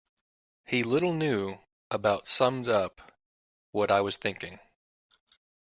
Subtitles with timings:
[0.65, 1.59] He little knew,
[1.91, 3.11] about summed up
[3.71, 4.57] what I was thinking.